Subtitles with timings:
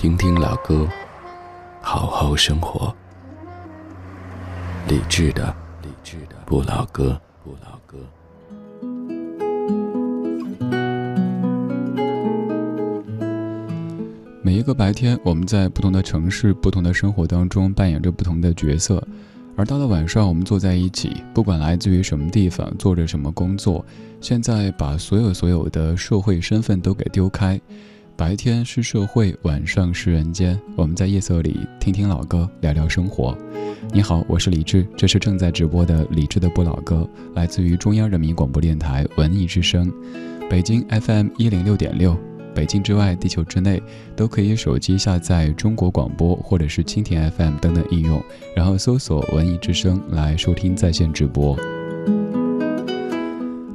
[0.00, 0.88] 听听老歌，
[1.82, 2.90] 好好生活。
[4.88, 7.98] 理智的，理智的不老歌，不老歌。
[14.42, 19.06] 每一个白天，我们在不同的城市、不同的生活当中扮演着不同的角色，
[19.54, 23.84] 而到了晚上，我们坐在一起，不管来自于什么地方，做着什么工作，
[24.18, 27.60] 现在把所有所有的社会身份都给丢开。
[28.20, 30.60] 白天是社会，晚上是人间。
[30.76, 33.34] 我们在夜色里听听老歌，聊聊生活。
[33.94, 39.90] 你好，我是李志，这是正在直播的李志的不老歌，来自于中央人民广播电台文艺之声，
[40.50, 42.14] 北京 FM 一零六点六。
[42.54, 43.82] 北京之外，地球之内，
[44.14, 48.22] 都可以手机下载中国广播或者是蜻蜓 FM 等等应用，
[48.54, 51.58] 然后搜索文艺之声来收听在线直播。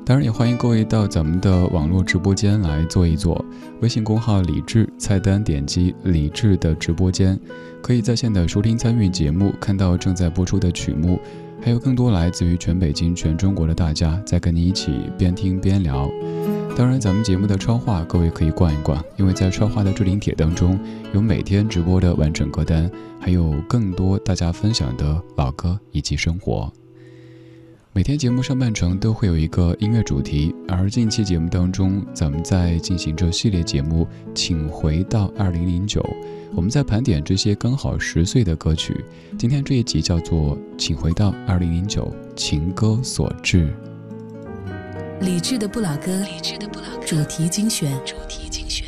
[0.06, 3.44] 当然也欢迎各位到咱们的网络直播间来坐一坐，
[3.82, 7.40] 微信公号李智菜单点击李智的直播间，
[7.82, 11.20] 可以在线的收听参与节目，看到正在播出的曲目，
[11.60, 16.08] 还有更多来自于全北京、全中国的大家在跟你一起边听边聊。
[16.78, 20.80] 当然，咱们节目的超话各位可以逛一逛，因为在超话的置顶帖当中
[21.16, 22.88] 有每天直播的完整歌单，
[23.20, 26.72] 还有更多大家分享的老歌以及生活。
[27.96, 36.06] 每天节目上半程都会有一个音乐主题，而近期节目当中，咱们在进行这系列节目，请回到二零零九，
[36.54, 39.02] 我们在盘点这些刚好十岁的歌曲。
[39.40, 43.74] 今天这一集叫做《请回到二零零九情歌所致》，
[45.26, 48.86] 理智的不老歌，李志的不老歌主题精选主题精选。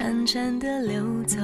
[0.00, 1.36] 潺潺的流走。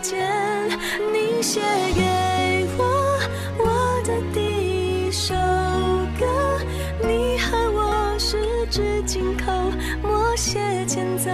[0.00, 0.18] 见
[1.12, 1.60] 你写
[1.94, 2.84] 给我
[3.58, 3.64] 我
[4.04, 5.34] 的第一首
[6.18, 6.24] 歌，
[7.02, 8.36] 你和我十
[8.70, 9.52] 指紧扣，
[10.02, 11.30] 默写前奏。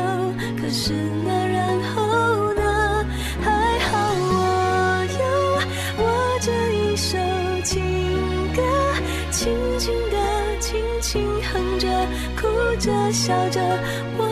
[0.60, 0.92] 可是
[1.24, 3.06] 那然后呢？
[3.42, 3.98] 还好
[4.32, 5.22] 我有
[6.02, 7.18] 我这一首
[7.62, 7.82] 情
[8.54, 8.62] 歌，
[9.30, 11.86] 轻轻的，轻轻哼着，
[12.40, 12.48] 哭
[12.78, 13.60] 着，笑着。
[14.16, 14.23] 我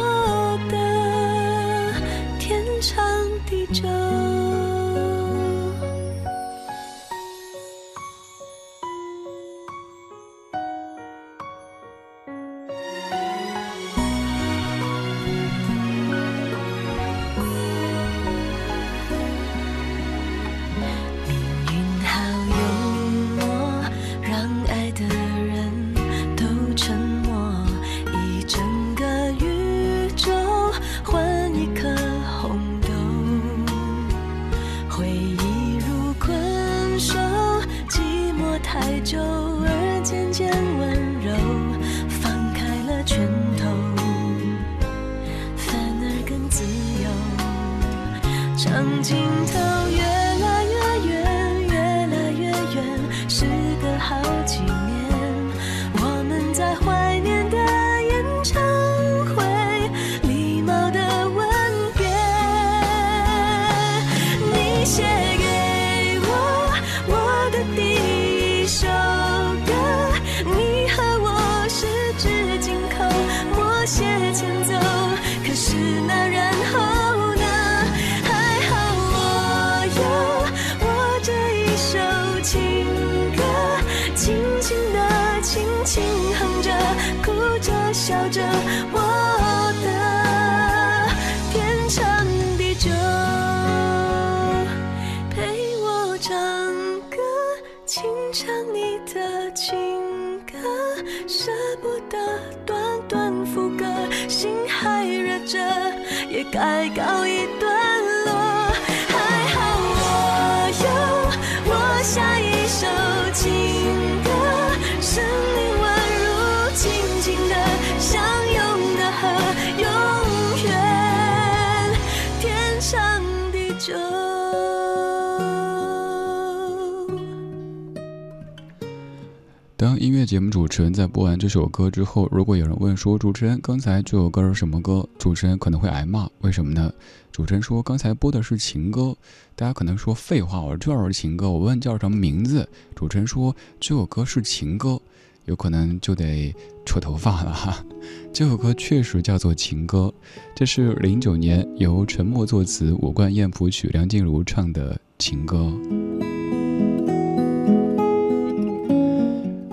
[129.83, 136.93] 当音乐节目主持人在播完这首歌之后，如果有人问说主持人刚才这首歌是什么歌，主持人可能会挨骂，为什么呢？
[137.33, 139.17] 主持人说刚才播的是情歌，
[139.57, 145.01] 大家可能说废话，我这是情歌，我问叫什么名字，主持人说这首歌是情歌，
[145.47, 146.55] 有可能就得
[146.87, 147.85] 扯头发了哈。
[148.33, 150.15] 这首歌确实叫做情歌，
[150.55, 155.73] 这是零九年由陈默作词，伍冠燕谱曲，梁静茹唱的情歌。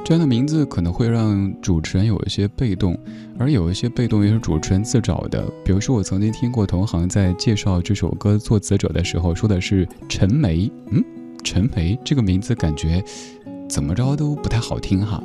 [0.09, 2.97] 这样的名字可能会让主持人有一些被动，
[3.37, 5.47] 而有一些被动也是主持人自找的。
[5.63, 10.67] 比如说，我曾经听过同行在介绍这首歌作词者的时候，说的是陈梅。
[10.89, 11.03] 嗯，
[11.43, 13.03] 陈梅这个名字感觉
[13.69, 15.23] 怎么着都不太好听哈，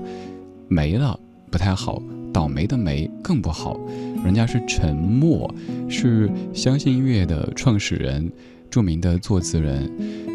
[0.68, 1.18] 没了
[1.50, 3.80] 不太好，倒霉的霉更不好。
[4.22, 5.50] 人家是陈默，
[5.88, 8.30] 是相信音乐的创始人。
[8.74, 9.88] 著名的作词人，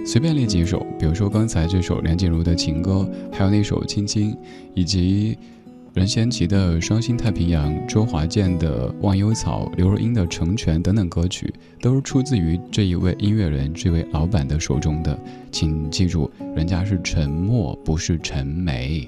[0.06, 4.32] 随便列几首，比如说刚才这首梁静茹的情歌，还有那首《青青》，
[4.74, 5.38] 以及
[5.94, 15.20] 任贤齐的《伤心太平洋》，周华健的《忘忧草》，刘若英的《成全》等等歌曲，都是出自于这一位音乐人、这位老板的手中的。
[15.52, 19.06] 请记住，人家是陈默，不是陈梅。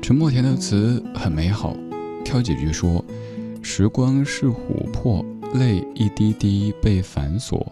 [0.00, 1.76] 陈默填的词很美好，
[2.24, 3.04] 挑几句说。
[3.68, 7.66] 时光是琥珀，泪一滴滴被反锁。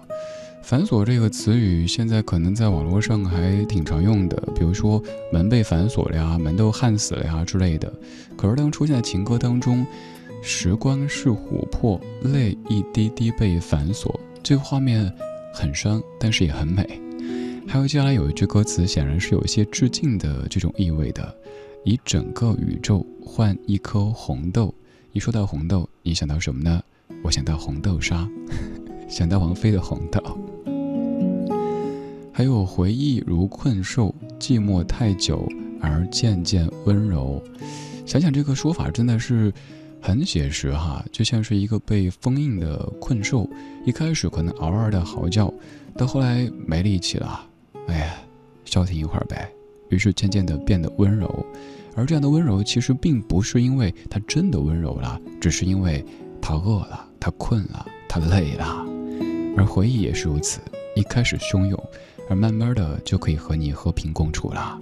[0.61, 5.01] 反锁这个词语现在可能在网络上还挺常用的，比如说
[5.33, 7.91] 门被反锁了呀，门都焊死了呀之类的。
[8.37, 9.87] 可是当出现在情歌当中，
[10.43, 15.11] 时光是琥珀，泪一滴滴被反锁，这个画面
[15.55, 17.01] 很伤，但是也很美。
[17.69, 21.33] 还有接下来有一句歌词，显然是有一些致敬的这种意味的：
[21.85, 24.75] 以整个宇宙换一颗红豆。
[25.15, 26.83] 一说到红豆，你想到什么呢？
[27.23, 28.29] 我想到红豆沙，
[29.09, 30.21] 想到王菲的红豆。
[32.33, 35.49] 还有回忆如困兽，寂寞太久
[35.81, 37.41] 而渐渐温柔。
[38.05, 39.53] 想想这个说法真的是
[40.03, 43.49] 很写实哈，就像是一个被封印的困兽，
[43.87, 45.55] 一开始可能嗷嗷的嚎叫，
[45.97, 47.49] 到后来没力气了，
[47.87, 48.17] 哎呀，
[48.65, 49.49] 消停一会儿呗。
[49.91, 51.47] 于是渐渐的变得温柔。
[51.97, 56.05] 而这样的温柔，其实并不是因为他真的温柔了，只是因为
[56.41, 58.85] 他饿了，他困了，他累了。
[59.57, 60.61] 而回忆也是如此，
[60.97, 61.81] 一开始汹涌，
[62.29, 64.79] 而慢慢的就可以和你和平共处了。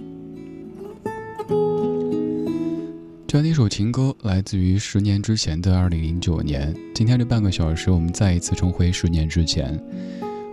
[3.27, 6.75] 这样的一首情歌，来自于十年之前的二零零九年。
[6.93, 9.79] 今天这半个小时，我们再一次重回十年之前。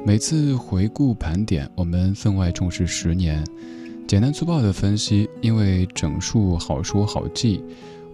[0.04, 3.44] 每次回顾盘点，我们分外重视十年。
[4.10, 7.62] 简单粗暴的分析，因为整数好说好记，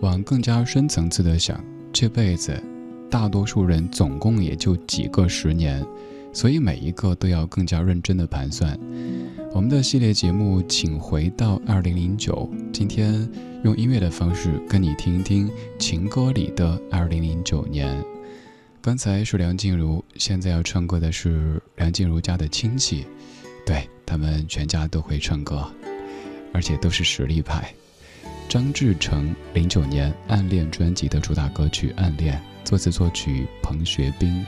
[0.00, 1.58] 往更加深层次的想，
[1.90, 2.62] 这辈子
[3.10, 5.82] 大多数人总共也就几个十年，
[6.34, 8.78] 所以每一个都要更加认真的盘算。
[9.54, 13.26] 我们的系列节目，请回到二零零九，今天
[13.64, 18.04] 用音乐的方式跟你听一听情歌里的二零零九年。
[18.82, 23.06] 刚才是梁静茹，现在要唱歌的是梁静茹家的亲戚，
[23.64, 25.68] 对他们全家都会唱歌。
[26.52, 27.70] 而且都是实力派。
[28.48, 34.42] 张志成零九年《暗恋》专辑的主打歌曲《暗恋》，作词作曲彭学斌。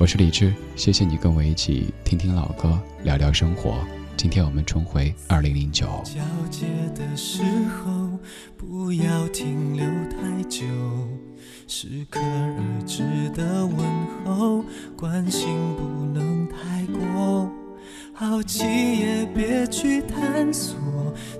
[0.00, 3.78] 我是李志，谢谢你跟我一起听听老歌，聊聊生活。
[4.16, 5.86] 今天我们重回二零零九。
[6.04, 6.20] 交
[6.50, 8.18] 接的时候
[8.56, 10.66] 不要停留太久。
[11.68, 13.04] 适可而止
[13.36, 13.78] 的问
[14.24, 14.64] 候，
[14.96, 17.48] 关心不能太过，
[18.20, 18.66] 好奇
[18.98, 20.76] 也别去探索，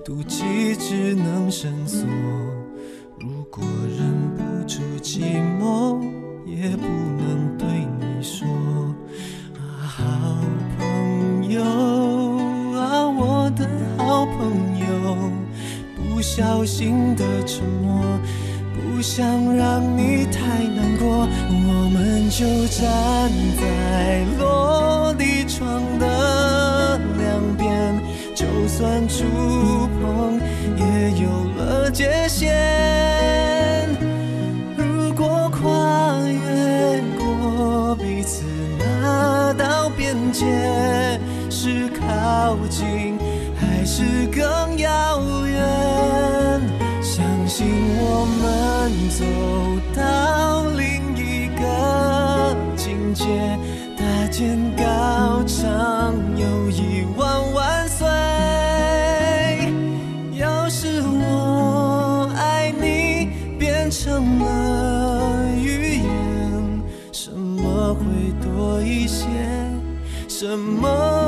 [0.03, 2.09] 妒忌只能深锁。
[3.19, 3.63] 如果
[3.99, 5.21] 忍不住寂
[5.61, 6.01] 寞，
[6.47, 7.69] 也不能对
[8.01, 8.49] 你说，
[9.59, 10.39] 啊，好
[10.79, 11.63] 朋友
[12.75, 13.69] 啊，我的
[13.99, 15.31] 好朋友，
[15.95, 18.03] 不小心的沉默。
[18.73, 26.07] 不想让你太难过，我们就站在落地窗的，
[28.71, 29.25] 算触
[29.99, 30.41] 碰
[30.77, 32.49] 也有了界限。
[34.77, 38.45] 如果跨越过彼此
[38.79, 40.47] 那道边界，
[41.51, 43.19] 是靠近
[43.57, 46.63] 还是更遥远？
[47.03, 47.67] 相信
[47.99, 48.71] 我们。
[49.11, 49.25] 走
[49.95, 53.25] 到另一个境界，
[53.99, 55.69] 搭建高唱
[70.51, 71.20] 什么？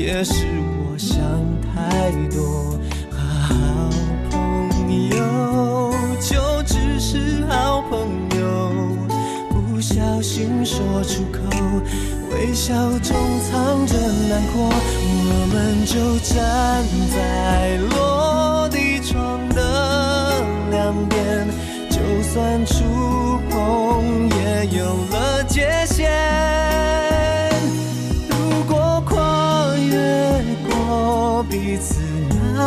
[0.00, 0.46] 也是
[0.80, 1.20] 我想
[1.60, 2.78] 太多。
[3.12, 3.54] 好
[4.30, 8.08] 朋友就只是好朋
[8.40, 8.70] 友。
[9.50, 11.38] 不小心说出口，
[12.32, 13.14] 微笑中
[13.50, 13.94] 藏着
[14.28, 16.82] 难过，我们就站
[17.14, 21.46] 在落地窗的两边，
[21.90, 25.29] 就算触碰也有了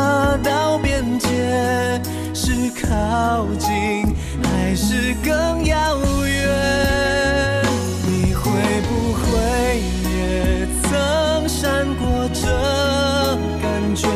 [0.03, 1.27] 那道边界，
[2.33, 7.63] 是靠近还是更遥远？
[8.05, 8.51] 你会
[8.89, 9.24] 不会
[10.12, 12.43] 也曾闪过这
[13.62, 14.10] 感觉，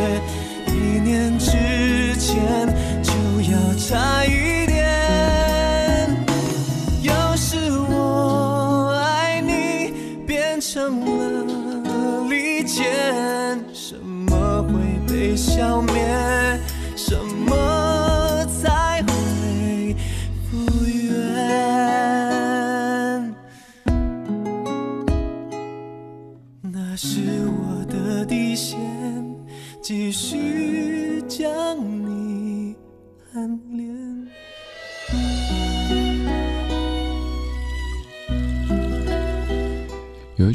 [0.67, 1.51] 一念之
[2.17, 2.35] 间
[3.01, 3.13] 就
[3.49, 4.26] 要拆
[15.81, 16.16] 面？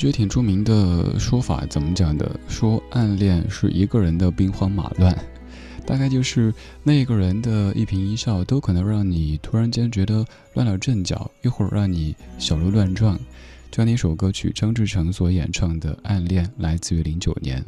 [0.03, 2.29] 有一句挺著名的说法，怎么讲的？
[2.49, 5.17] 说暗恋是一个人的兵荒马乱，
[5.87, 13.17] 大概就是那个人的一颦一笑，都可能让你突然间觉得乱了阵脚，一会儿让你小鹿乱撞。
[13.71, 17.65] 这样的一首歌曲，张志成所演唱的《暗恋》，来自于零九年。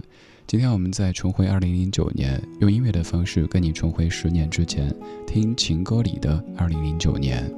[0.49, 4.93] 今天我们在重回二零零九年，用音乐的方式跟你重回十年之前，
[5.25, 7.49] 听情歌里的二零零九年。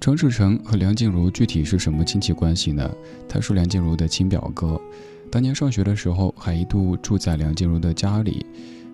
[0.00, 2.90] 张志成和梁静茹具体是什么亲戚关系呢？
[3.28, 4.80] 他是梁静茹的亲表哥，
[5.30, 8.46] 当年上学的时候还一度住在梁静茹的家里。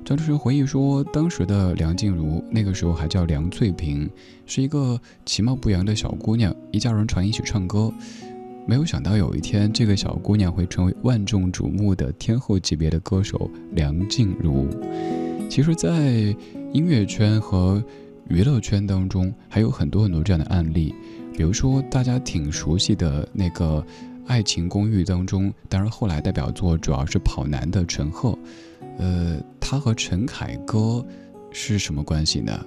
[0.04, 4.10] 张志成回忆说，当时的梁静茹那个时候还叫梁翠萍，
[4.46, 7.92] 是一个其貌不扬的小姑娘，一家人常一起唱歌。
[8.66, 14.66] 没有想到有一天，这个小姑娘会成为万众瞩目的天后级别的歌手梁静茹。
[15.48, 16.34] 其实，在
[16.72, 17.80] 音乐圈和
[18.28, 20.94] 娱乐圈当中，还有很多很多这样的案例，
[21.36, 23.80] 比如说大家挺熟悉的那个
[24.26, 28.36] 《爱情公寓》当中，当然后来代表作主要是跑男的陈赫。
[28.98, 31.04] 呃，他和陈凯歌
[31.52, 32.64] 是什么关系呢？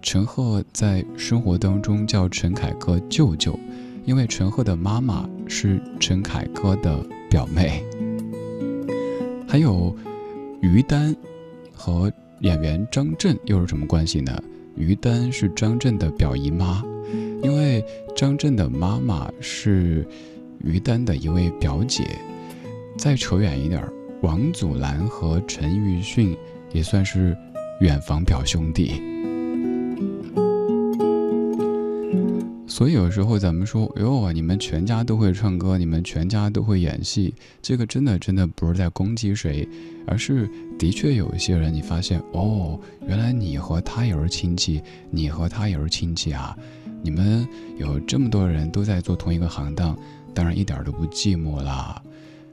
[0.00, 3.58] 陈赫在生活当中叫陈凯歌舅舅，
[4.06, 7.84] 因为陈赫的妈妈是陈凯歌的表妹。
[9.46, 9.94] 还有
[10.62, 11.14] 于丹
[11.74, 14.40] 和演员张震又是什么关系呢？
[14.78, 16.82] 于丹是张震的表姨妈，
[17.42, 20.06] 因为张震的妈妈是
[20.62, 22.04] 于丹的一位表姐。
[22.96, 23.92] 再扯远一点儿，
[24.22, 26.36] 王祖蓝和陈奕迅
[26.72, 27.36] 也算是
[27.80, 29.02] 远房表兄弟。
[32.70, 39.66] 所以有时候咱们说，哟，你们全家都会唱歌，你们全家都会演戏，这个真的真的不是在攻击谁，
[40.06, 40.48] 而是
[40.78, 46.56] 的确有一些人，你发现哦，原来你和他也是亲戚，你和他也是亲戚啊，
[47.02, 47.48] 你们
[47.78, 49.98] 有这么多人都在做同一个行当，
[50.34, 52.00] 当然一点都不寂寞啦。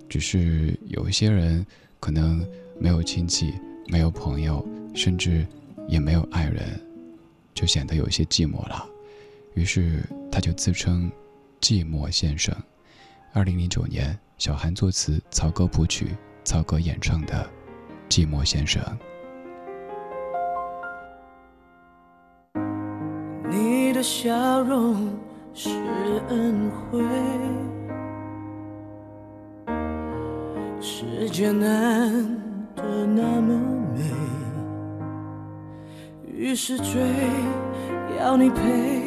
[0.08, 1.64] 只是有一些人
[2.00, 2.44] 可能
[2.80, 3.54] 没有亲戚，
[3.88, 5.46] 没有朋友，甚至
[5.90, 6.64] 也没有爱人，
[7.54, 8.86] 就显得有些寂寞了。
[9.56, 11.12] 于是他就自称
[11.60, 12.56] “寂寞先生”。
[13.34, 17.50] 二零零九年，小韩作词，曹格谱曲，曹格演唱的
[18.14, 18.84] 《寂寞先生》。
[23.50, 25.18] 你的笑容
[25.54, 25.70] 是
[26.28, 27.02] 恩惠，
[30.82, 32.12] 世界难
[32.76, 33.58] 得那么
[33.96, 34.04] 美，
[36.28, 37.02] 于是追，
[38.20, 39.05] 要你陪。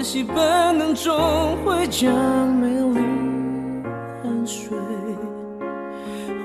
[0.00, 0.34] 可惜本
[0.78, 1.14] 能终
[1.62, 2.10] 会将
[2.54, 3.00] 美丽
[4.22, 4.74] 汗水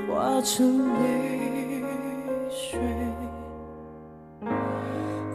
[0.09, 1.81] 化成泪
[2.49, 2.77] 水，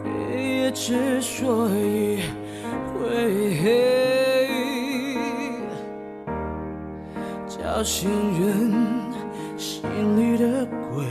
[0.03, 2.19] 黑夜之所以
[2.93, 4.45] 会黑，
[7.47, 8.07] 叫醒
[8.39, 8.71] 人
[9.57, 9.81] 心
[10.15, 10.63] 里的
[10.93, 11.03] 鬼，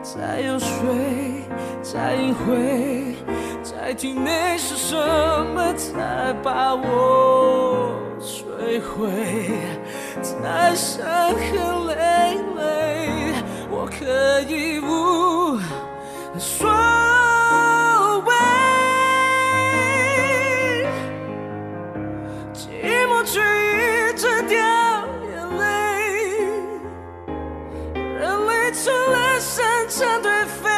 [0.00, 0.72] 再有水，
[1.82, 3.13] 再隐晦。
[3.86, 9.10] 在体内是什么才把我摧毁？
[10.22, 11.94] 在伤痕累
[12.56, 13.34] 累，
[13.70, 15.60] 我可以无
[16.38, 16.66] 所
[18.24, 18.32] 谓。
[22.54, 22.62] 寂
[23.06, 24.56] 寞却一直掉
[25.28, 25.62] 眼泪，
[27.94, 30.70] 人类成了擅长颓废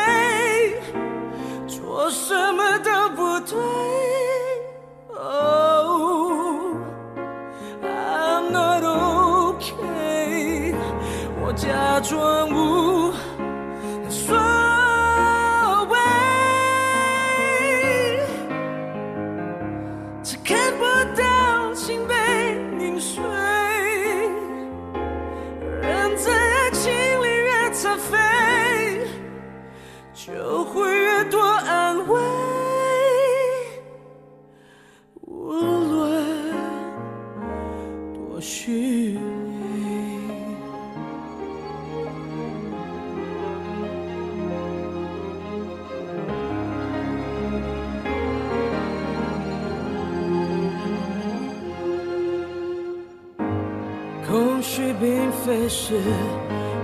[55.67, 55.99] 并非是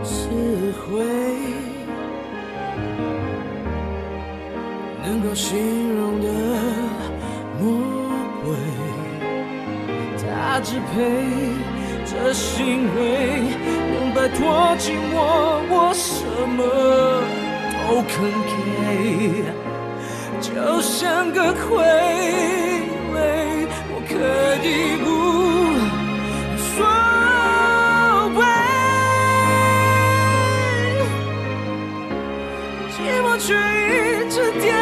[0.02, 0.28] 词
[0.82, 1.04] 汇，
[5.04, 5.56] 能够形
[5.94, 6.26] 容的
[7.60, 7.62] 魔
[8.44, 8.56] 鬼，
[10.18, 10.94] 他支配
[12.04, 13.00] 这行为，
[13.92, 14.40] 能摆脱
[14.78, 15.14] 寂寞，
[15.70, 16.60] 我什么
[17.72, 18.12] 都肯
[18.48, 18.50] 给，
[20.40, 21.62] 就像个傀
[23.14, 23.16] 儡，
[23.92, 24.10] 我可
[24.66, 24.68] 以
[34.42, 34.81] 一直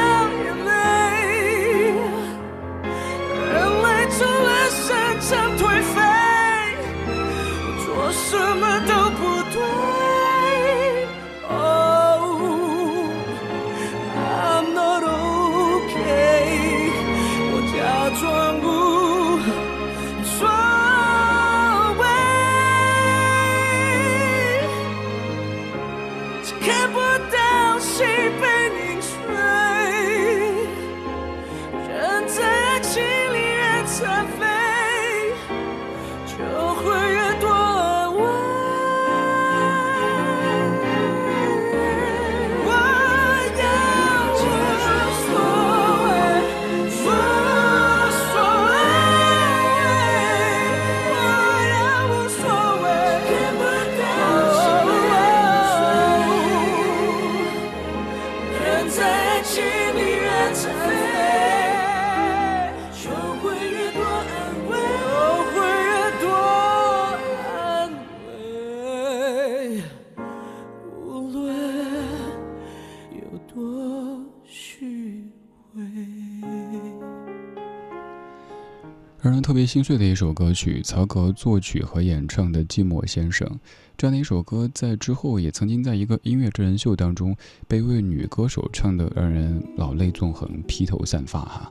[79.60, 83.46] 别心碎的一首歌曲，曹格作曲和演唱的《寂寞先生》。
[83.94, 87.36] 这样的一首歌，在之后也曾经在一个音乐真人秀当中
[87.68, 91.70] 被一位女歌手唱的，让人老泪纵横、披头散发哈。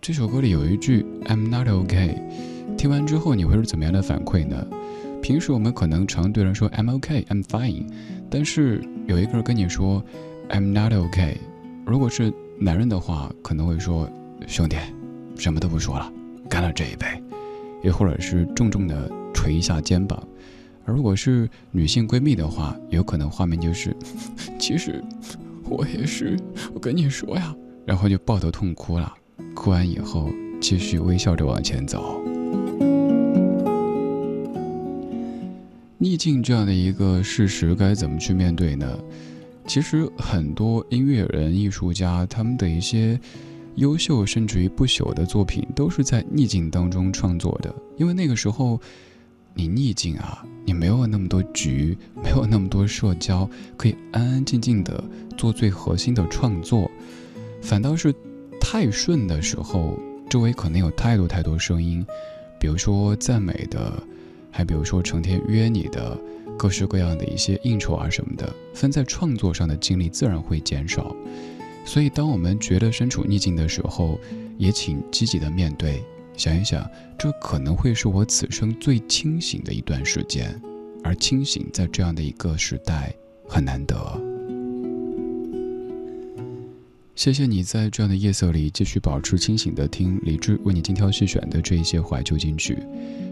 [0.00, 2.16] 这首歌里有一句 "I'm not OK"，
[2.76, 4.64] 听完之后你会是怎么样的反馈呢？
[5.20, 7.88] 平时我们可能常对人说 "I'm OK", "I'm fine"，
[8.30, 10.00] 但是有一个人跟你说
[10.50, 11.38] "I'm not OK"，
[11.84, 14.08] 如果是男人的话，可能会说
[14.46, 14.76] 兄弟，
[15.36, 16.12] 什么都不说了。
[16.48, 17.06] 干了这一杯，
[17.82, 20.20] 也或者是重重的捶一下肩膀。
[20.84, 23.94] 而如果是女性闺蜜的话，有可能画面就是，
[24.58, 25.04] 其实
[25.64, 26.36] 我也是，
[26.72, 29.14] 我跟你说呀，然后就抱头痛哭了。
[29.54, 30.30] 哭完以后，
[30.60, 32.20] 继续微笑着往前走。
[35.98, 38.98] 逆境这样的一个事实，该怎么去面对呢？
[39.66, 43.20] 其实很多音乐人、艺术家，他们的一些。
[43.78, 48.80] 优秀甚至于不朽的作品都是在逆境当中创作的，因为那个时候，
[49.54, 55.02] 你逆境啊，你没有那么多局，没有那么多社交，可以安安静静的
[55.36, 56.90] 做最核心的创作，
[57.62, 58.12] 反倒是
[58.60, 59.96] 太顺的时候，
[60.28, 62.04] 周围可能有太多太多声音，
[62.60, 64.02] 比如说赞美的，
[64.50, 66.18] 还比如说成天约你的，
[66.58, 71.14] 各式各样的一些应酬啊什么的，分在创作上的精力自然会减少。
[71.88, 74.20] 所以，当我们觉得身处逆境的时候，
[74.58, 76.04] 也请积极的面对，
[76.36, 76.86] 想一想，
[77.18, 80.60] 这可能会是我此生最清醒的一段时间，
[81.02, 83.10] 而清醒在这样的一个时代
[83.48, 83.96] 很难得。
[87.16, 92.76] 谢谢你在这样的夜色里继续保持清醒的听李志为你精挑细选的这一些怀旧金曲。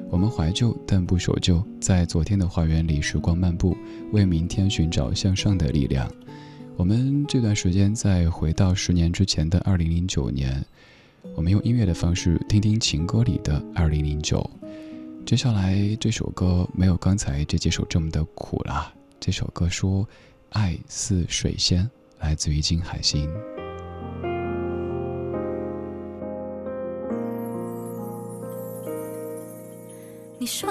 [0.08, 3.76] 我们怀旧但不守旧，在昨天的花园里时光漫步，
[4.12, 6.10] 为明天寻找向上的力量。
[6.78, 10.62] 我们这段时间再回到十年之前的二零零九年，
[11.34, 14.48] 我们用音乐的方式听听情歌里的二零零九。
[15.24, 18.92] 接下来这首歌没有刚才这几首这么的苦啦。
[19.18, 20.06] 这首歌说
[20.52, 23.26] ：“爱似水仙”，来自于金海心。
[30.38, 30.70] 你说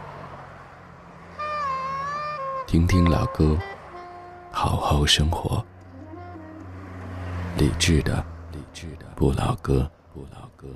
[2.71, 3.57] 听听老歌，
[4.49, 5.61] 好好生活。
[7.57, 10.69] 理智的，理智的不老歌，不老歌。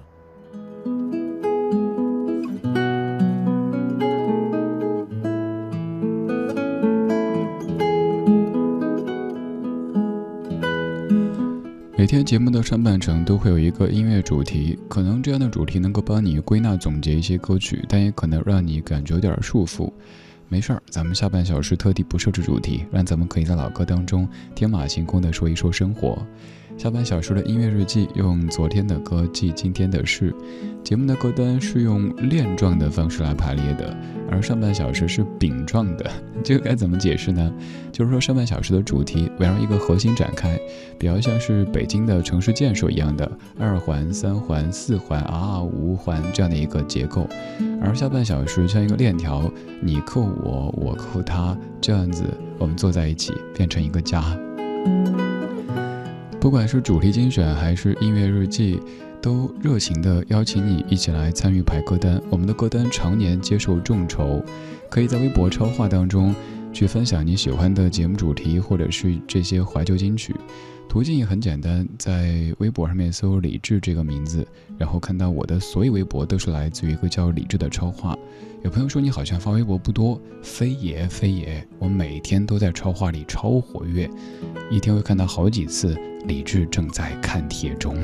[11.97, 19.89] 每天节目的上半程都会有一个音乐主题，可能这样的主题能够帮你归纳总结一些歌曲，但也可能让你感觉有点束缚。
[20.47, 26.17] 没事儿，咱们下半小时特地不设置主题，让咱们可以在老歌当中天马行空的说一说生活。
[26.77, 30.36] 下半小时的音乐日记，用昨天的歌记今天的事。
[30.84, 33.95] 节目的歌单是用链状的方式来排列的，
[34.29, 36.12] 而上半小时是饼状的。
[36.43, 37.51] 这个该怎么解释呢？
[37.93, 40.60] 就是说上半小时的主题围绕一个核心展开，
[40.99, 47.25] 比较像是北京的城市建设一样的二环、三环、四环啊五环这样的一个结构，
[47.81, 49.49] 而下半小时像一个链条，
[49.81, 52.24] 你扣我，我扣他，这样子
[52.58, 54.24] 我们坐在一起变成一个家。
[56.39, 58.80] 不管是主题精选还是音乐日记，
[59.21, 62.21] 都热情地邀请你一起来参与排歌单。
[62.30, 64.43] 我们的歌单常年接受众筹，
[64.89, 66.36] 可以在微博超话当中
[66.75, 70.35] 去分享你喜欢的节目主题，或者是这些怀旧金曲。
[70.89, 74.45] 途径也很简单，在微博上面搜“李志”这个名字，
[74.77, 78.13] 然后看到我的所有微博都是来自于一个叫李志的超话。
[78.61, 84.09] 有朋友说你好像发微博不多，非也非也，我每天都在超话里超活跃，
[84.69, 85.97] 一天会看到好几次。
[86.27, 87.95] 李志正在看帖中，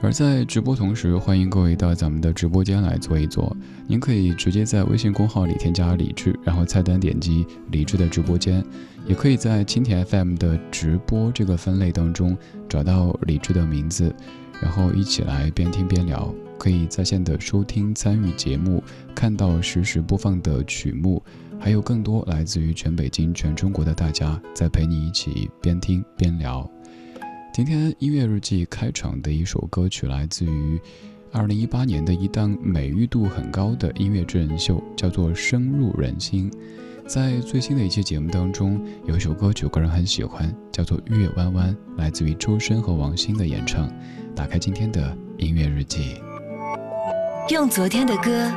[0.00, 3.54] 而在直播同时，欢迎各位到咱们的直播间来坐一坐。
[3.86, 8.64] 您可以直接在微信公号里添加李志，然后菜单点击李志的直播间，
[9.06, 12.36] 也可以在蜻蜓 FM 的直播这个分类当中
[12.68, 14.14] 找到李志的名字，
[14.62, 16.32] 然后一起来边听边聊。
[16.56, 18.82] 可以在线的收听、参与节目，
[19.14, 21.22] 看到实时播放的曲目。
[21.60, 26.68] 还有更多来自于全北京、全中国的大家在陪你一起边听边聊。
[27.58, 30.80] 今天音乐日记开场的一首歌曲来自于
[31.32, 36.48] 二零一八年的一档美誉度很高的音乐真人秀，叫做《深入人心》。
[37.08, 43.90] 在最新的一期节目当中，有一首歌曲我个人很喜欢，叫做《月弯弯》，来自于周深和王心的演唱。
[44.36, 46.14] 打开今天的音乐日记，
[47.50, 48.52] 用昨天的歌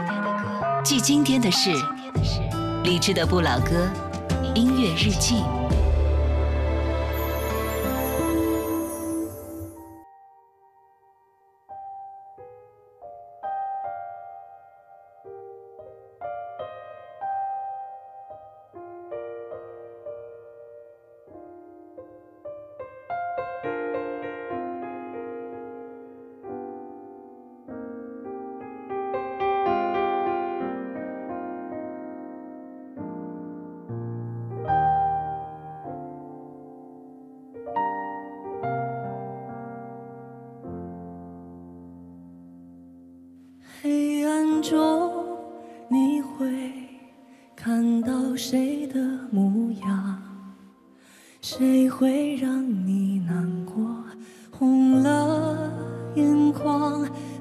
[0.84, 1.72] 记今天的事。
[2.84, 3.90] 理智的不老歌，
[4.54, 5.38] 音乐日记。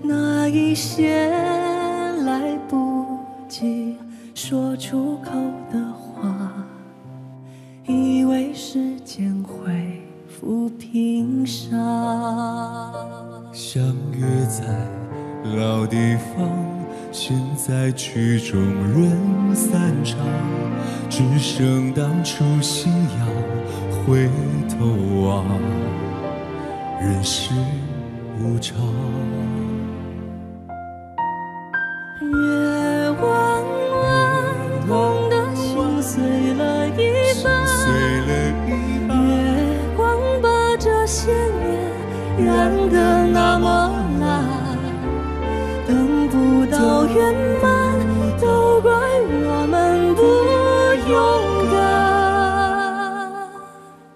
[0.02, 1.28] 那一些
[2.24, 3.06] 来不
[3.48, 3.96] 及
[4.34, 5.30] 说出口
[5.70, 6.52] 的话，
[7.86, 11.70] 以为时间会抚平伤。
[13.52, 14.64] 相约在
[15.56, 16.48] 老地方，
[17.12, 20.18] 现在曲终人散场，
[21.08, 23.28] 只剩当初信仰，
[24.06, 24.28] 回
[24.68, 24.86] 头
[25.22, 25.44] 望，
[27.00, 27.52] 人世。
[28.42, 28.74] 无常。
[32.22, 32.26] 月
[33.20, 33.28] 弯
[34.00, 34.04] 弯，
[34.86, 36.22] 痛得心碎
[36.54, 36.98] 了一
[37.44, 37.46] 半。
[39.08, 39.28] 月
[39.94, 40.00] 光
[40.40, 40.48] 把
[40.78, 41.68] 这些年
[42.46, 42.48] 染
[42.88, 44.24] 得那么蓝，
[45.86, 47.68] 等不到圆满，
[48.40, 48.90] 都怪
[49.28, 50.20] 我们不
[51.10, 51.12] 勇
[51.70, 51.78] 敢。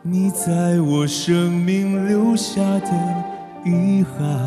[0.00, 3.13] 你在我生命留下的。
[3.64, 4.43] 遗憾，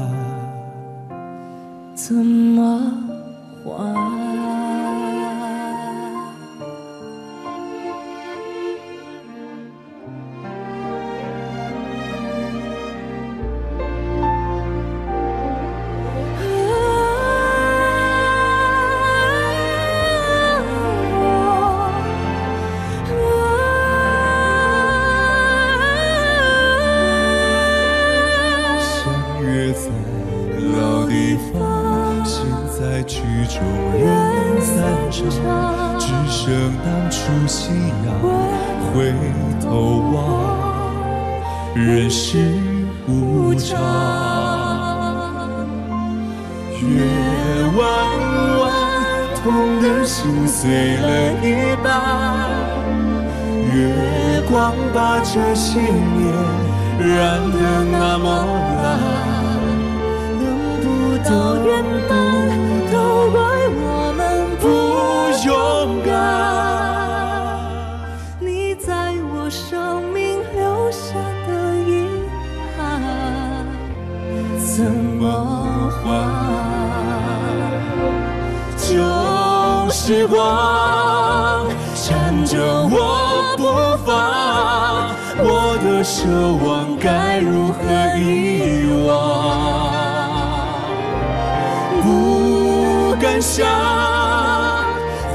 [36.47, 37.73] 正当初夕
[38.05, 38.07] 阳，
[38.93, 39.11] 回
[39.59, 40.15] 头望，
[41.75, 42.37] 人世
[43.05, 43.77] 无常。
[46.79, 47.03] 月
[47.75, 47.83] 弯
[48.61, 48.71] 弯，
[49.43, 51.91] 痛得心碎了一半。
[53.73, 56.33] 月光把这些年
[56.97, 58.25] 染得那么
[58.83, 58.85] 蓝，
[60.39, 60.45] 能
[60.79, 63.56] 不到圆满。
[76.07, 77.35] 么还？
[78.77, 78.93] 旧
[79.91, 82.57] 时光缠着
[82.89, 83.63] 我不
[84.05, 86.15] 放，我的奢
[86.65, 87.77] 望该如何
[88.17, 89.11] 遗忘？
[92.01, 92.05] 不
[93.19, 93.67] 敢想，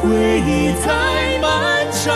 [0.00, 0.08] 回
[0.40, 2.14] 忆太漫长，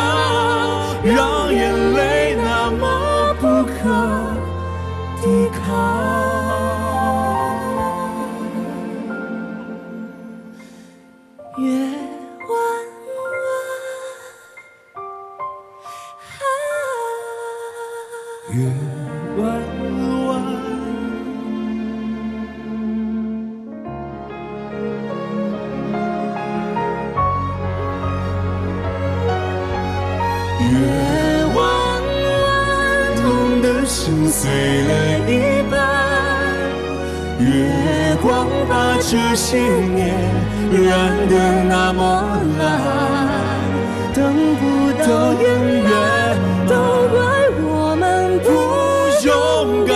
[34.07, 34.49] 心碎
[34.83, 34.93] 了
[35.29, 35.33] 一
[35.69, 35.75] 半。
[37.41, 40.15] 月光把这些年
[40.71, 42.63] 染得那么蓝，
[44.15, 45.91] 等不到永远，
[46.69, 46.73] 都
[47.11, 47.19] 怪
[47.65, 48.47] 我们不
[49.27, 49.93] 勇敢。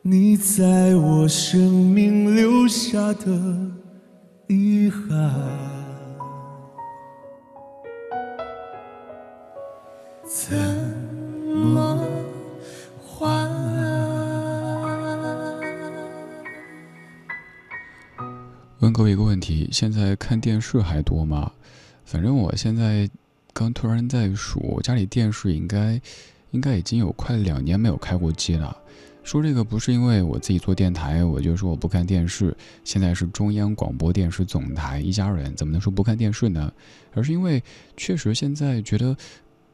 [0.00, 3.26] 你在我生命留下的
[4.48, 5.61] 遗憾，
[19.72, 21.52] 现在看电视还多吗？
[22.04, 23.08] 反正我现在
[23.52, 26.00] 刚突然在数，家里电视应该
[26.50, 28.76] 应该已经有快两年没有开过机了。
[29.24, 32.56] 说这个不是因为我自己做电台，我就说我不看电视。
[32.82, 36.72] 现在是中央广播电视总台一家人，怎么能说不看电视呢？
[37.14, 37.62] 而是因为
[37.96, 39.16] 确实现在觉得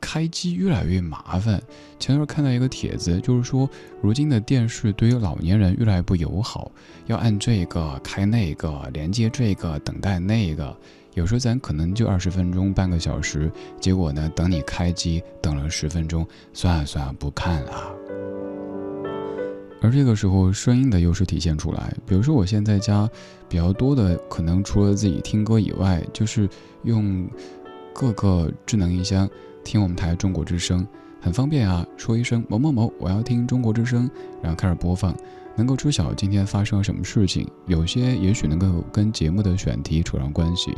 [0.00, 1.62] 开机越来越麻烦。
[1.98, 3.68] 前段看到一个帖子，就是说
[4.00, 6.70] 如今的电视对于老年人越来越不友好，
[7.06, 10.76] 要按这个开那个，连接这个，等待那个。
[11.14, 17.92] 有时候咱可能就二十分钟、半个小时，结果呢，等你开机等了十分钟，算了算了，不看了。
[19.80, 21.92] 而这个时候，声音的优势体现出来。
[22.06, 23.08] 比如说，我现在家
[23.48, 26.48] 比较多的，可能除了自己听歌以外，就是
[26.84, 27.28] 用
[27.92, 29.28] 各个智能音箱
[29.68, 30.87] 听我们台中国之声，
[31.20, 31.87] 很方便啊。
[31.98, 34.11] 说一声某某某，我要听中国之声，
[34.42, 35.14] 然后开始播放，
[35.57, 37.46] 能够知晓今天发生了什么事情。
[37.66, 40.74] 有些也许能够跟节目的选题扯上关系，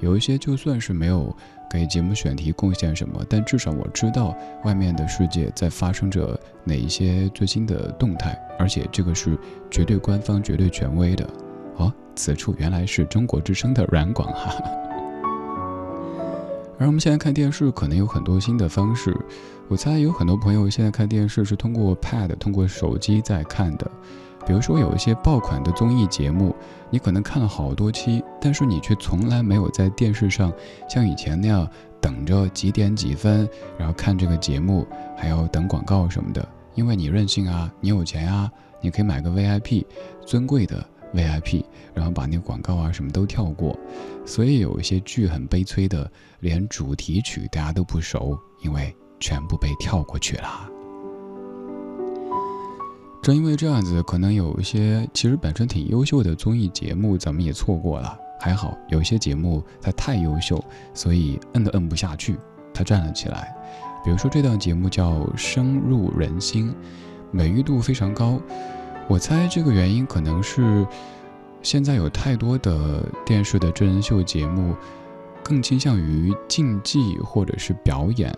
[0.00, 1.34] 有一些就算是没有
[1.70, 9.38] 给节目选题贡献什么，但至少我知道外面的世界在发生着哪一些最新的动态，而且这个是
[9.70, 11.26] 绝对官方、绝对权威的。
[11.78, 14.54] 哦，此处原来是中国之声的软广哈。
[16.78, 19.16] 而我们现在看电视，可能有很多新的方式。
[19.68, 23.90] 我猜有很多朋友现在看电视是通过 Pad、通过手机在看的。
[24.46, 26.54] 比如说有一些爆款的综艺节目，
[26.90, 30.52] 你可能看了好多期，但是你却从来没有在电视上
[30.88, 31.66] 像以前那样
[32.00, 36.46] 等着几点几分，然后看这个节目，还要等广告什么的。
[36.74, 38.50] 因为你任性啊，你有钱啊，
[38.82, 39.86] 你可以买个 VIP，
[40.26, 40.84] 尊贵的
[41.14, 43.78] VIP，然后把那个广告啊什么都跳过。
[44.26, 50.68] 所以有一些剧很悲催的，连主题曲大家都不熟，因为全部被跳过去了。
[53.22, 58.18] 正因为这样子，可能有一些其实本身挺优秀的综艺节目，咱们也错过了。
[58.40, 62.36] 还好有一些节目它太优秀，所以摁都摁不下去，
[62.74, 63.54] 它站了起来。
[64.04, 66.70] 比如说这档节目叫《深入人心》，
[67.30, 68.38] 美誉度非常高。
[69.08, 70.86] 我猜这个原因可能是
[71.62, 74.74] 现在有太多的电视的真人秀节目，
[75.42, 78.36] 更倾向于竞技或者是表演。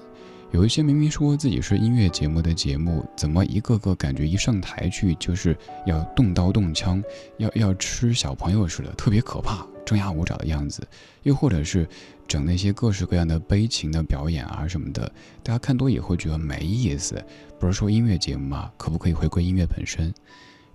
[0.53, 5.57] 有一些明明说自己是音乐节目的节目，怎么一个个感觉一上台去就是
[5.87, 7.03] 要动刀动枪，
[7.39, 10.87] 要要吃小朋友似的，特别可怕，张牙舞爪的样子。
[11.23, 11.87] 又或者是
[12.29, 15.11] 整那些各式各样的悲情的表演啊什么的，
[15.43, 17.23] 大家看多也会觉得没意思。
[17.59, 20.13] 不是说音乐节目嘛，可不可以回归音乐本身？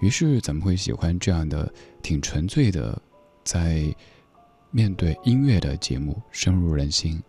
[0.01, 1.71] 于是咱们会喜欢这样的
[2.01, 2.99] 挺纯粹的，
[3.43, 3.83] 在
[4.71, 7.21] 面对音乐的节目，深入人心。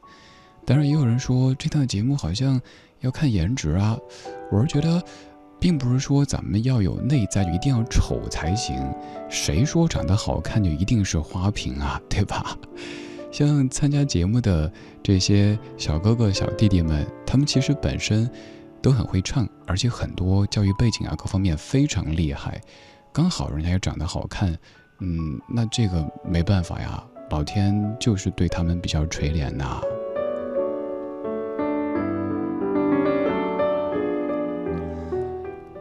[0.65, 2.61] 当然，也有人说这档节目好像
[3.01, 3.99] 要看颜值啊。
[4.51, 5.03] 我是觉得，
[5.61, 8.77] 并不是说咱们要有内在就一定要丑才行。
[9.29, 12.01] 谁说长得好看就一定是花瓶啊？
[12.09, 12.57] 对吧？
[13.31, 18.31] 像参加节目的这些小哥哥、小弟弟们，他们其实本身
[18.83, 22.61] 都很会唱，而且很多教育背景啊各方面非常厉害。
[23.13, 24.53] 刚好人家也长得好看，
[24.99, 29.81] 嗯，那这个没办法呀，老天就是对他们比较垂怜呐。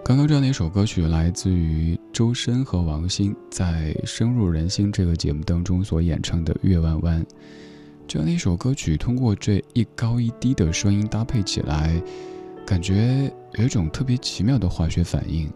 [0.03, 7.23] 刚刚这样的一首歌曲来自于周深和王心在《深入人心》这个节目当中所演唱的《月弯弯》。
[8.07, 12.01] 这样的一首歌曲，通过这一高一低的声音搭配起来，
[12.71, 15.51] 感觉有一种特别奇妙的化学反应。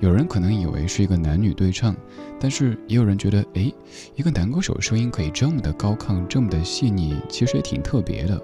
[0.00, 1.94] 有人可能以为是一个男女对唱，
[2.40, 3.72] 但是也有人觉得，哎，
[4.16, 8.42] 一个男歌手声音可以这么的高亢，这么的细腻，其实也挺特别的。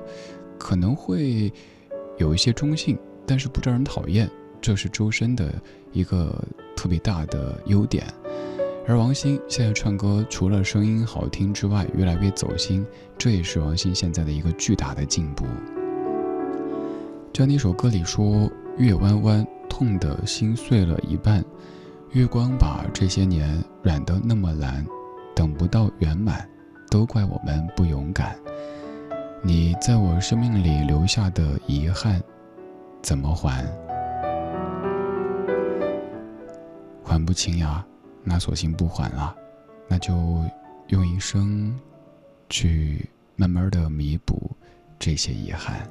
[0.56, 1.52] 可能会
[2.16, 2.96] 有一些中性，
[3.26, 4.30] 但是不招人讨厌。
[4.60, 5.52] 这是周深的
[5.90, 6.32] 一个
[6.76, 8.06] 特别大的优点，
[8.86, 12.86] 而王心现在唱歌除了声音好听之外，越来越走心，
[13.18, 15.44] 这也是王心现在的一个巨大的进步。
[17.32, 21.42] 这样的一首歌里说：“月弯弯，痛的心碎了一半，
[22.10, 24.84] 月光把这些年染得那么蓝，
[25.34, 26.46] 等不到圆满，
[26.90, 28.36] 都怪我们不勇敢。
[29.42, 32.22] 你在我生命里留下的遗憾，
[33.00, 33.64] 怎么还？”
[37.02, 37.82] 还不清呀，
[38.22, 39.34] 那索性不还了，
[39.88, 40.12] 那就
[40.88, 41.74] 用一生
[42.50, 44.54] 去慢慢的弥补
[44.98, 45.88] 这些遗憾。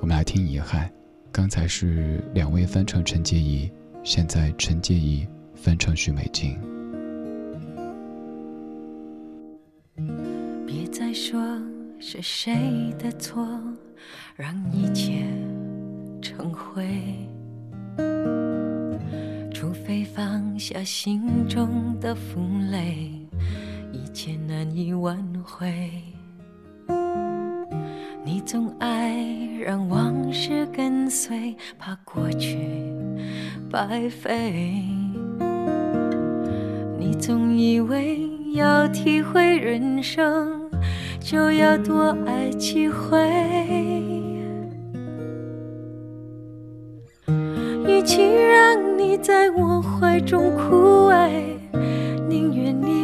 [0.00, 0.86] 我们来听《遗憾》，
[1.32, 3.70] 刚才是两位翻唱陈洁仪，
[4.02, 6.58] 现在陈洁仪翻唱许美静。
[10.66, 11.40] 别再说
[11.98, 13.46] 是谁的错，
[14.36, 15.24] 让一切
[16.20, 16.84] 成灰。
[19.52, 22.40] 除非放下心中的负
[22.70, 23.10] 累，
[23.92, 25.90] 一切难以挽回。
[28.26, 29.22] 你总爱
[29.62, 32.56] 让往事跟随，怕过去
[33.70, 34.82] 白费。
[36.98, 40.58] 你总以为要体会人生，
[41.20, 43.18] 就要多爱几回。
[47.86, 51.58] 与其让你在我怀中枯萎，
[52.26, 53.03] 宁愿你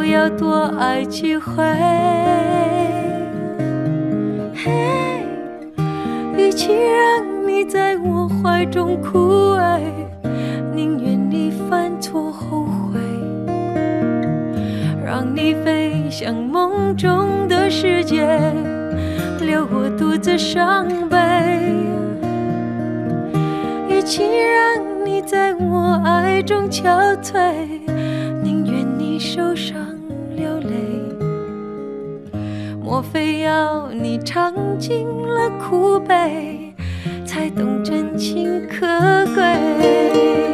[0.00, 1.62] 就要多爱几回。
[4.54, 4.72] 嘿
[6.38, 9.18] 与其让你在我怀中枯
[9.58, 9.78] 萎，
[10.74, 12.98] 宁愿你犯错后悔。
[15.04, 18.26] 让你飞向梦中的世界，
[19.38, 21.18] 留我独自伤悲。
[23.86, 27.52] 与其让你在我爱中憔悴，
[29.32, 29.76] 受伤
[30.34, 30.74] 流泪。
[32.82, 36.74] 莫非要你尝尽了苦悲，
[37.24, 38.88] 才懂真情可
[39.32, 40.49] 贵？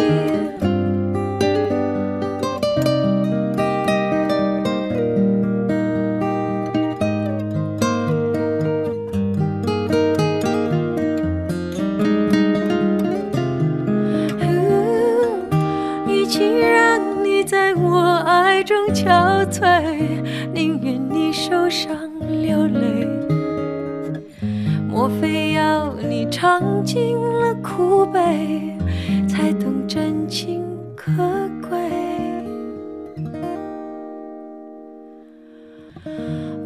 [20.52, 21.96] 宁愿你受伤
[22.42, 23.06] 流泪，
[24.88, 28.76] 莫非要你尝尽了苦悲，
[29.28, 30.64] 才懂真情
[30.96, 31.12] 可
[31.68, 31.78] 贵？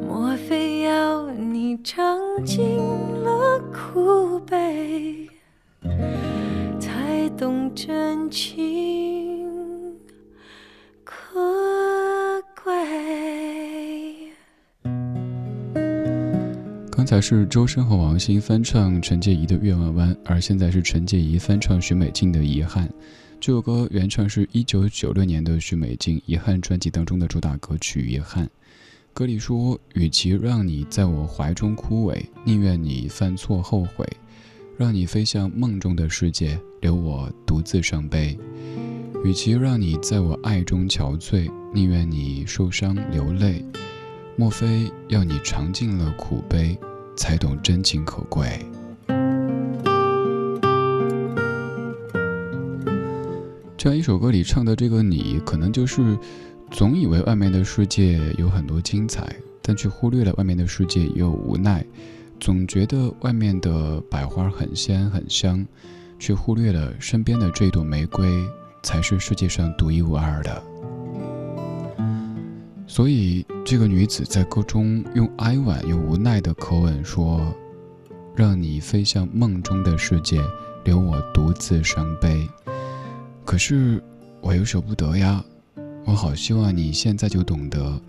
[0.06, 2.76] 莫非要你尝尽
[3.24, 3.60] 了？
[3.72, 5.28] 苦悲，
[6.78, 9.19] 才懂真情
[17.10, 22.86] 才是周深和王心翻唱陈洁仪的《月弯弯》，而现在是陈洁仪翻唱许美静的《遗憾》。
[23.40, 28.46] 这首歌原唱是一九九六年的许美静《遗憾》专辑当中的主打歌曲《遗憾》。
[29.12, 34.06] 歌里说：“与其让你在我怀中枯萎，宁愿你犯错后悔；
[34.78, 38.38] 让你飞向梦中的世界，留我独自伤悲。
[39.24, 43.64] 与其让你在我爱中憔悴，宁愿你受伤流泪。
[44.36, 46.78] 莫非要你尝尽了苦悲，
[47.20, 48.64] 才懂真情可贵？”
[53.76, 56.18] 这样一首歌里唱的这个你，可能就是
[56.70, 61.84] 总以为外面的世界有很多精彩，但却忽略了外面的世界也有无奈；
[62.40, 65.66] 总觉得外面的百花很鲜很香，
[66.18, 68.26] 却忽略了身边的这朵玫瑰
[68.82, 70.69] 才是世界上独一无二的。
[72.90, 77.54] 所以，这个女子在歌中用哀婉又无奈的口吻说
[78.34, 80.42] ：“让你飞向梦中的世界，
[80.82, 82.48] 留我独自伤悲。”
[83.46, 84.02] 可是
[84.40, 85.42] 我又舍不得呀，
[86.04, 88.02] 我好希望你现在就懂得，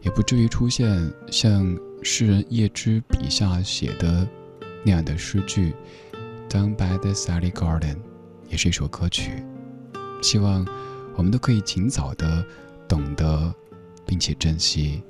[0.00, 4.24] 也不至于出现像诗人叶芝笔下写的
[4.84, 5.74] 那样的诗句。
[6.48, 7.96] Down by the Sally Garden，
[8.48, 9.42] 也是一首歌曲，
[10.22, 10.64] 希望
[11.16, 12.46] 我们都可以尽早的
[12.86, 13.52] 懂得，
[14.06, 15.02] 并且珍惜。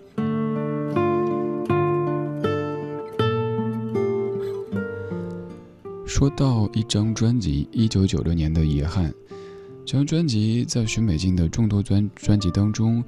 [6.07, 9.13] 说到一张专辑，一九九六年的遗憾。
[9.85, 13.03] 这张专辑在许美静的众多专专辑当中，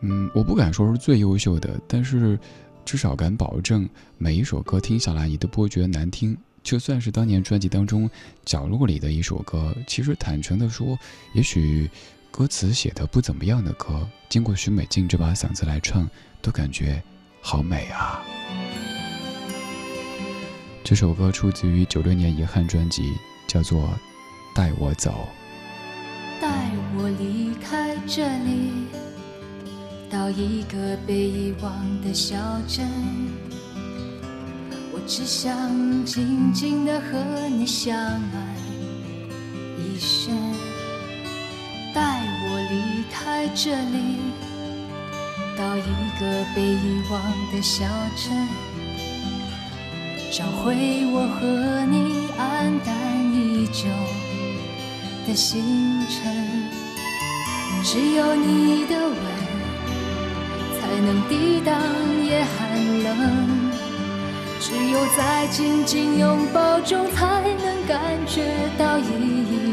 [0.00, 2.38] 嗯，我不敢说是最优秀的，但是
[2.84, 3.88] 至少敢保证
[4.18, 6.36] 每一首歌听下来你都不会觉得难听。
[6.62, 8.10] 就算是当年专辑当中
[8.44, 10.98] 角落里的一首歌，其实坦诚的说，
[11.32, 11.88] 也许
[12.36, 16.06] 歌词写的不怎么样的歌，经过许美静这把嗓子来唱，
[16.42, 17.02] 都感觉
[17.40, 18.20] 好美啊。
[20.84, 23.14] 这首歌出自于九六年《遗憾》专辑，
[23.48, 23.84] 叫做
[24.54, 25.26] 《带我走》。
[26.42, 28.84] 带我离开这里，
[30.10, 31.72] 到一个被遗忘
[32.02, 32.36] 的小
[32.68, 32.86] 镇。
[34.92, 38.56] 我只想静静的和你相爱
[39.78, 40.45] 一生。
[43.06, 44.18] 离开这里，
[45.56, 45.80] 到一
[46.18, 47.20] 个被遗忘
[47.52, 47.84] 的小
[48.16, 48.48] 镇，
[50.32, 50.74] 找回
[51.12, 52.40] 我和你黯
[52.84, 52.94] 淡
[53.32, 53.84] 已久。
[55.26, 55.60] 的星
[56.08, 56.68] 辰，
[57.82, 59.16] 只有你的吻
[60.78, 61.74] 才能抵挡
[62.24, 63.70] 夜寒冷，
[64.60, 68.44] 只有在紧紧拥抱中才能感觉
[68.78, 69.65] 到意义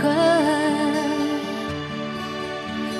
[0.00, 0.10] 恨。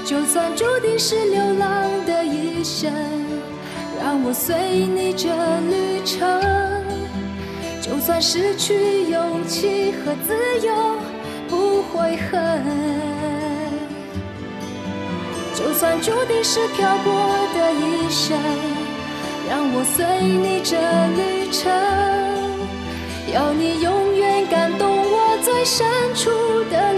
[0.04, 2.92] 就算注定是流浪的一生，
[4.02, 5.28] 让我随你这
[5.68, 6.28] 旅程。
[7.80, 10.34] 就算失去勇气和自
[10.64, 10.72] 由，
[11.48, 12.60] 不悔恨；
[15.54, 17.12] 就算注定是漂泊
[17.54, 18.38] 的一生，
[19.48, 20.76] 让我随你这
[21.16, 21.70] 旅程，
[23.32, 26.30] 要你永远感动我最深处
[26.70, 26.89] 的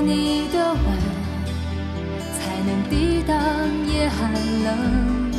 [0.00, 0.80] 你的吻
[2.32, 3.36] 才能抵挡
[3.86, 4.32] 夜寒
[4.64, 5.30] 冷，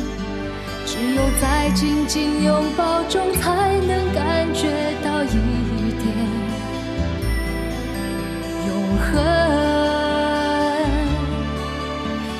[0.86, 4.68] 只有在紧紧拥抱中才能感觉
[5.04, 5.26] 到一
[5.98, 6.04] 点
[8.68, 9.10] 永恒。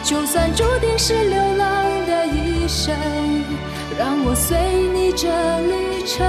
[0.05, 2.95] 就算注定是流浪的一生，
[3.99, 4.57] 让我随
[4.95, 5.29] 你这
[5.61, 6.25] 旅程，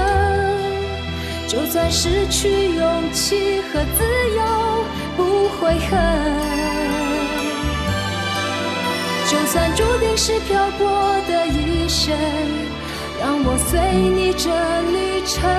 [1.48, 4.03] 就算失去勇气和。
[5.60, 6.00] 悔恨，
[9.30, 12.16] 就算注定是漂泊的一生，
[13.20, 14.50] 让我随你这
[14.92, 15.50] 旅程，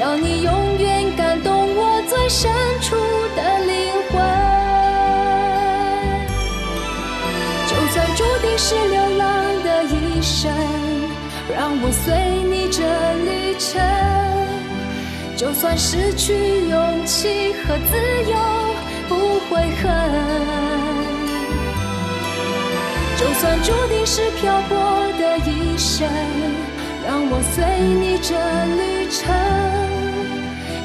[0.00, 2.96] 要你永远感动我最深处
[3.36, 4.14] 的灵魂。
[7.68, 9.22] 就算注定是流浪
[9.62, 10.50] 的一生，
[11.54, 12.14] 让我随
[12.50, 12.82] 你这
[13.24, 14.35] 旅程。
[15.36, 16.32] 就算失去
[16.66, 17.94] 勇气和自
[18.30, 18.36] 由，
[19.06, 19.84] 不悔恨。
[23.18, 24.76] 就算注定是漂泊
[25.18, 26.08] 的一生，
[27.06, 28.34] 让我随你这
[28.76, 29.30] 旅程，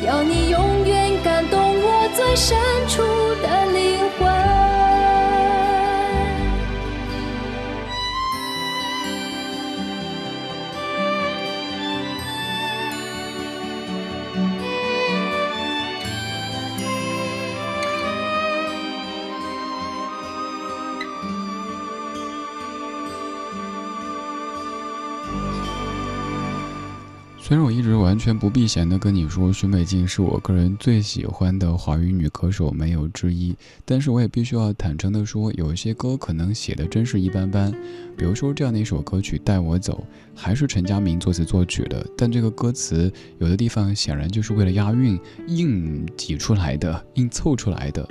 [0.05, 2.57] 要你永远感动我最深
[2.89, 3.01] 处
[3.41, 4.10] 的灵魂。
[27.51, 33.53] 虽然我一直完全不避嫌的跟你说，许美静是我个人最喜欢的华语女歌手，没有之一。
[33.83, 37.69] 但是我也必须要坦诚的说，有一些歌可能写的真是一般般。
[38.15, 40.01] 比如说这样的一首歌曲《带我走》，
[40.33, 48.07] 还是陈佳明作词作曲的，但这个歌词有的地方显然就是为了押韵硬挤出来的，硬凑出来的。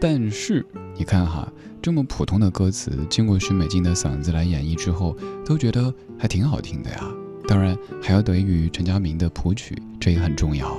[0.00, 0.64] 但是
[0.96, 1.52] 你看哈，
[1.82, 5.14] 这么普通的歌词，经过许美静的嗓子来演绎之后，
[5.44, 7.06] 都觉得还挺好听的呀。
[7.50, 10.78] 当然还要得益于陈佳明的谱曲，这也很重要。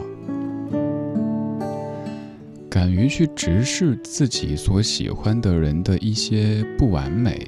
[2.70, 7.46] 敢于去直视自己所喜欢的人的一些不完美，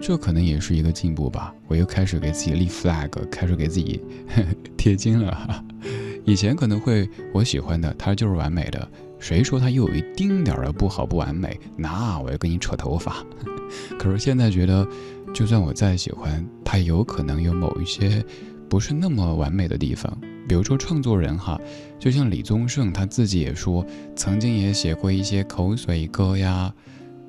[0.00, 1.54] 这可能也是一个进步吧。
[1.68, 4.02] 我又开始给自己立 flag，开始给自己
[4.76, 5.64] 贴金了。
[6.26, 8.88] 以前可能会我喜欢的他就是完美的，
[9.20, 13.24] 谁说他又有一丁点儿的不好不完美，那我要跟你扯头发。
[14.00, 14.84] 可是现在觉得，
[15.32, 18.20] 就算我再喜欢，他有可能有某一些。
[18.74, 20.18] 不是那么完美的地方，
[20.48, 21.56] 比如说创作人哈，
[21.96, 26.74] 就像李宗盛他自己也说，曾经也写过一些口水歌呀，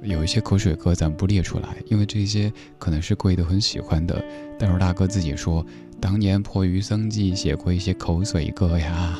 [0.01, 4.25] 有一些口水歌咱不列出来，因为这些可能是贵的很喜欢的。
[4.57, 5.63] 但是大哥自己说，
[6.01, 9.15] 当年迫于生计写过一些口水歌呀。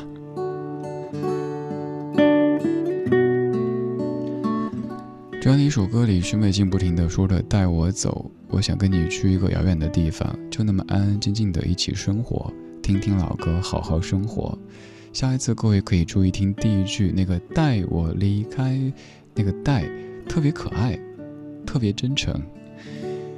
[5.52, 8.28] 样的一首歌里，许美静不停地说着“带我走”。
[8.50, 14.58] 我想跟你去一个遥远的地方，就那么安安静静的一起生活，听听老歌，好好生活。
[15.12, 18.92] 下一次各位可以注意听第一句，那个带我离开，
[19.36, 19.88] 那个带
[20.28, 20.98] 特别可爱，
[21.64, 22.42] 特别真诚。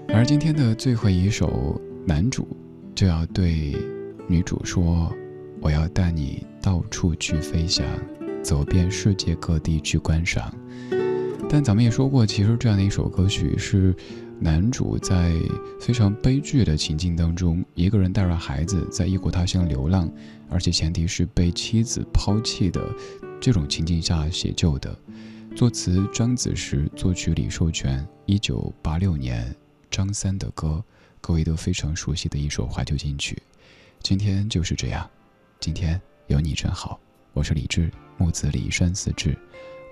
[0.08, 2.48] 而今天的最后一首，男主
[2.94, 3.76] 就要对
[4.26, 5.14] 女主说
[5.60, 7.84] ：“我要带你到处去飞翔，
[8.42, 10.50] 走遍世界各地去观赏。”
[11.48, 13.94] 但咱们也说过，其实这样的一首歌曲是。
[14.40, 15.34] 男主在
[15.80, 20.08] 非常悲剧的情境当中，一个人带着孩子在异国他乡流浪，
[20.48, 22.80] 而且前提是被妻子抛弃的
[23.40, 24.96] 这种情境下写就的。
[25.56, 28.06] 作词张子时，作曲李寿全。
[28.26, 29.52] 一九八六年，
[29.90, 30.84] 张三的歌，
[31.20, 33.36] 各位都非常熟悉的一首怀旧金曲。
[34.04, 35.10] 今天就是这样，
[35.58, 37.00] 今天有你真好。
[37.32, 39.36] 我是李志，木子李山寺志。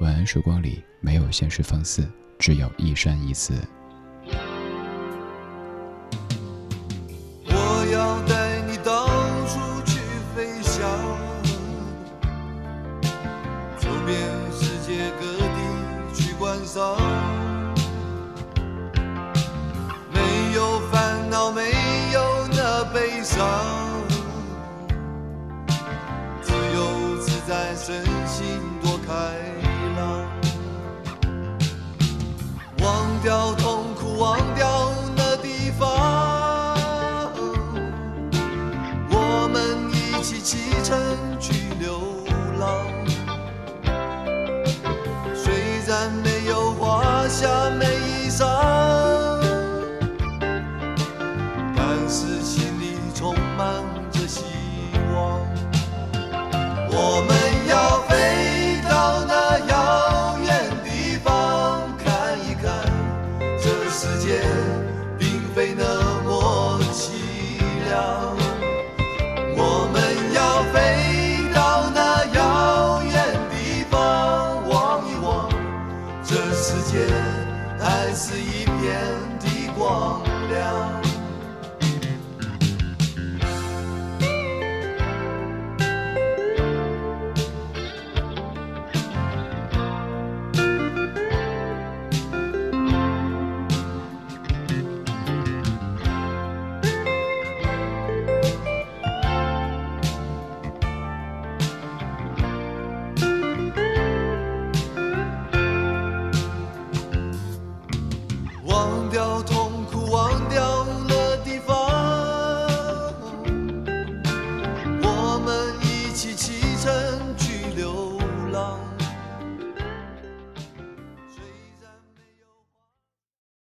[0.01, 2.07] 晚安时光里没有现实放肆
[2.39, 3.55] 只有一生一次
[7.47, 9.07] 我要带你到
[9.47, 9.99] 处去
[10.35, 10.87] 飞翔
[13.79, 14.19] 走遍
[14.53, 17.06] 世界各地去观赏。